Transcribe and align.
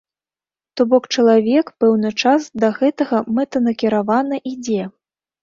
То 0.79 0.87
бок 0.93 1.03
чалавек 1.17 1.67
пэўны 1.83 2.09
час 2.21 2.49
да 2.65 2.73
гэтага 2.79 3.17
мэтанакіравана 3.37 4.43
ідзе. 4.55 4.83